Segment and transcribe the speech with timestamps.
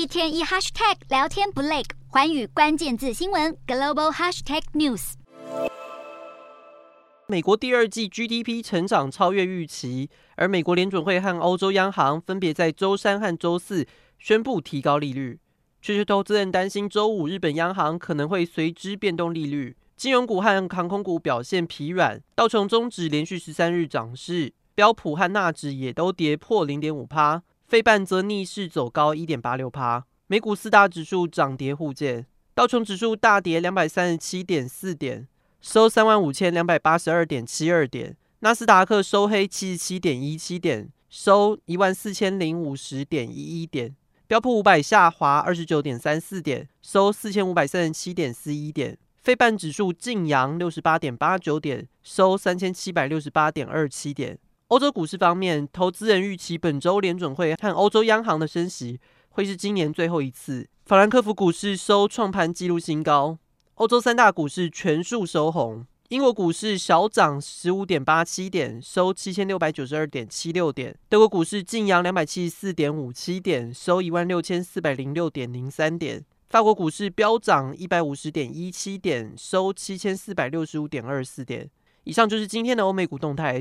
[0.00, 5.12] 一天一 hashtag 聊天不累，寰宇关键字新闻 global hashtag news。
[7.26, 13.86] 美国第二季 GDP 成长超越预期，而美国联准会和欧洲央行分别在周三和周四
[14.18, 15.38] 宣布提高利率，
[15.82, 19.76] 却是投资人担心周五日本央行可能会随之变动利率。
[19.98, 27.42] 金融股和航空股表现疲软，道琼中指连续十三日涨势，标普和纳指也都跌破零点五趴。
[27.70, 35.28] 费半则逆势走高一点八六趴，美股四大指数涨跌互见，道琼指数大跌两百三十七点四点，
[35.60, 43.90] 收三万五千两百八十二点七二点；纳斯达克收黑七十七点一七点，收一万四千零五十点一一点；
[44.26, 54.36] 标普五百下滑二十九点三四点，收四千五百三十七点四一点；费半指数劲扬六十八点八九点，收三千七百六十八点二七点。
[54.70, 60.68] 欧洲股市方面，投资人预期本周联准会和欧洲央行的升息会是今年最后一次。
[60.86, 63.36] 法兰克福股市收创盘纪录新高，
[63.74, 65.84] 欧洲三大股市全数收红。
[66.10, 70.96] 英国股市小涨十五点八七点，收七千六百九十二点七六点。
[71.08, 76.24] 德国股市劲扬两百七十四点五七点，收一万六千四百零六点零三点。
[76.48, 81.68] 法国股市飙涨一百五十点一七点，收七千四百六十五点二四点。
[82.04, 83.58] 以上就是今天的欧美股动态。